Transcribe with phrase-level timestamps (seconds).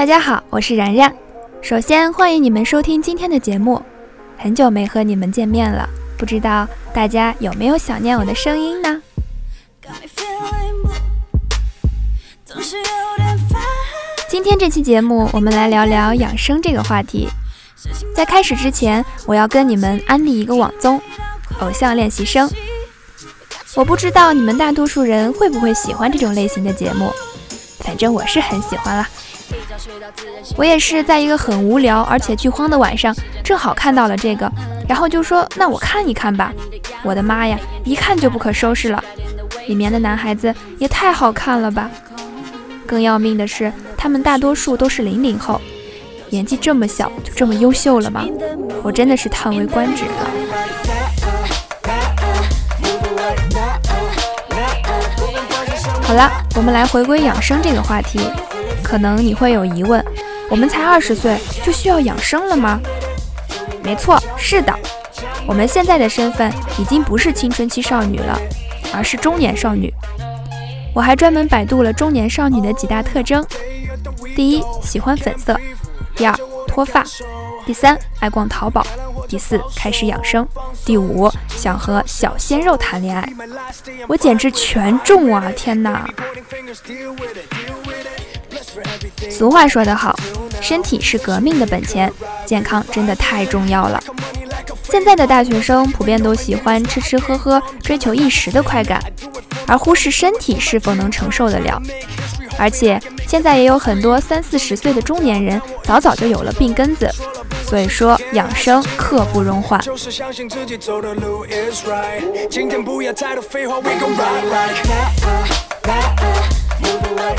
[0.00, 1.14] 大家好，我是然然。
[1.60, 3.82] 首先欢迎你们收听今天的节目。
[4.38, 9.02] 很久没和你们见面了，不知道大家有没有想念我的声音呢？
[14.26, 17.28] 今天这期节目，我们来聊聊养生这个话题。
[18.16, 20.98] 在开始之前，我要跟你们安利一个网综
[21.60, 22.48] 《偶像练习生》。
[23.74, 27.12] 我不知道你们大多数人会不会喜欢这种类型的节目，
[27.80, 29.06] 反正我是很喜欢啦。
[30.56, 34.50] 我也是在一个很无聊而且剧荒的晚上，正好看到了这个，
[34.88, 36.52] 然后就说那我看一看吧。
[37.02, 39.02] 我的妈呀，一看就不可收拾了，
[39.66, 41.90] 里面的男孩子也太好看了吧！
[42.86, 45.60] 更要命的是，他们大多数都是零零后，
[46.28, 48.26] 年纪这么小就这么优秀了吗？
[48.82, 50.30] 我真的是叹为观止了。
[56.10, 58.18] 好了，我们来回归养生这个话题。
[58.82, 60.04] 可能你会有疑问，
[60.50, 62.80] 我们才二十岁就需要养生了吗？
[63.80, 64.76] 没错，是的，
[65.46, 68.36] 我们现在的身份已经不是青春期少女了，
[68.92, 69.94] 而是中年少女。
[70.92, 73.46] 我还专门百度了中年少女的几大特征：
[74.34, 75.54] 第一，喜欢粉色；
[76.16, 76.34] 第二，
[76.66, 77.04] 脱发；
[77.64, 78.82] 第三，爱逛淘宝；
[79.30, 80.44] 第四，开始养生；
[80.84, 83.32] 第五，想和小鲜肉谈恋爱。
[84.08, 85.52] 我简直全中啊！
[85.54, 86.04] 天哪！
[89.30, 90.18] 俗话说得好，
[90.60, 92.12] 身体是革命的本钱，
[92.44, 94.02] 健康真的太重要了。
[94.82, 99.00] 现在的大学生普遍都喜欢吃吃喝喝，追求一时的快感，
[99.64, 101.80] 而忽视身体是否能承受得了。
[102.58, 107.08] 而且现在也有很多三四十岁的中年人早早就有了病根子，
[107.70, 109.80] 所以说养生刻不容缓。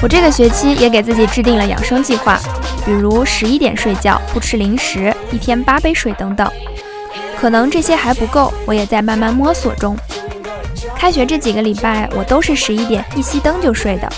[0.00, 2.38] 我这个学期也给自己制定了养生计划，
[2.86, 6.48] 比如十一点睡觉，不吃零食，一天八杯水等等。
[7.36, 9.96] 可能这些还不够，我也在慢慢摸索中。
[10.94, 14.08] 开学这几个礼拜，我都是十一点一熄灯就睡的。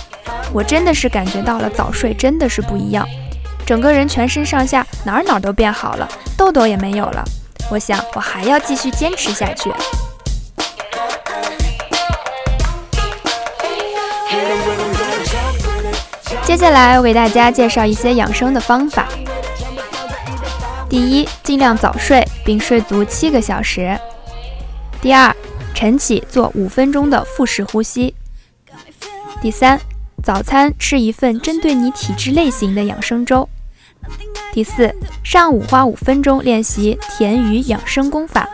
[0.53, 3.09] 我真的是感觉到了早睡真的是不一样，
[3.65, 7.25] 整个人全身上下哪儿哪儿都变好了，痘痘也没有了。
[7.71, 9.73] 我想我还要继续坚持下去。
[16.45, 19.09] 接下来为大家介绍一些养生的方法。
[20.89, 23.99] 第一，尽量早睡，并睡足七个小时。
[25.01, 25.34] 第二，
[25.75, 28.15] 晨起做五分钟的腹式呼吸。
[29.41, 29.81] 第三，
[30.23, 33.49] 早餐吃一份针对你体质类型的养生粥。
[34.53, 38.47] 第四，上午花五分钟练习田鱼养生功法。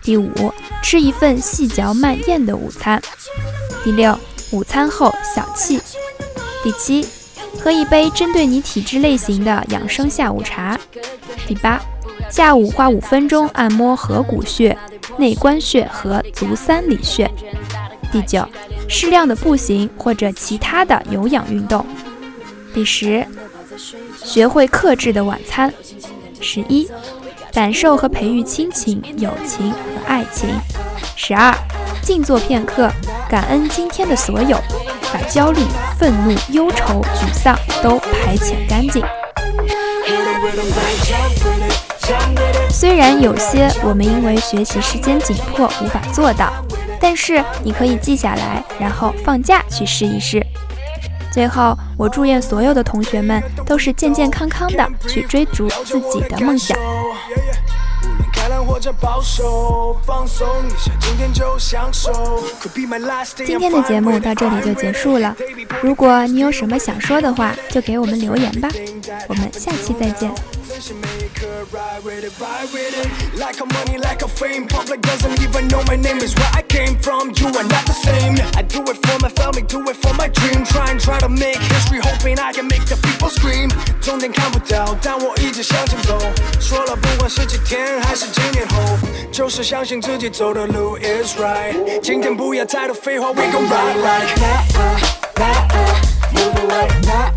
[0.00, 0.50] 第五，
[0.82, 3.00] 吃一份细嚼慢咽的午餐。
[3.84, 4.18] 第六，
[4.50, 5.78] 午餐后小憩。
[6.64, 7.06] 第七，
[7.62, 10.80] 喝一杯针对你体质类型的养生下午茶。
[11.46, 11.78] 第八，
[12.30, 14.76] 下午花五分钟按摩合谷穴、
[15.18, 17.30] 内关穴和足三里穴。
[18.10, 18.48] 第九，
[18.88, 21.84] 适量的步行或者其他的有氧运动。
[22.72, 23.26] 第十，
[24.24, 25.72] 学会克制的晚餐。
[26.40, 26.88] 十一，
[27.52, 29.76] 感受和培育亲情、友情和
[30.06, 30.48] 爱情。
[31.16, 31.54] 十二，
[32.02, 32.90] 静坐片刻，
[33.28, 34.58] 感恩今天的所有。
[35.12, 35.60] 把焦虑、
[35.98, 39.04] 愤怒、忧愁、沮丧都排遣干净。
[42.70, 46.52] 虽然有些我们因为学习时间紧迫无法做到，
[47.00, 50.46] 但是你可以记下来，然后放假去试一试。
[51.32, 56.76] 最后，我祝愿所有的同学们都是健健康康的去追逐自己的梦想。
[63.36, 65.34] 今天的节目到这里就结束了。
[65.82, 68.68] 如果你有什么想说的话，就给我们留言吧。
[69.28, 70.32] 我们下期再见。
[79.69, 79.85] Like a money, like a fame.
[79.85, 79.85] Public doesn't even know my name is where I came from.
[79.85, 79.85] You are not the same.
[79.85, 80.65] I do it for my family, do it for my dream.
[80.65, 83.69] Try and try to make history, hoping I can make the people scream.
[84.01, 86.17] 终点看不到，但我一直向前走。
[86.59, 88.97] 说了，不管是几天还是几年后，
[89.31, 91.75] 就是相信自己走的路 is right。
[92.01, 94.99] 今天不要太多废话，we gon' ride like that, uh,
[95.35, 95.95] that, uh,
[96.33, 97.33] moving like that,